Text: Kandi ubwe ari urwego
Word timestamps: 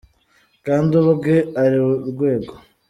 Kandi 0.65 0.91
ubwe 1.11 1.35
ari 1.63 1.77
urwego 1.85 2.53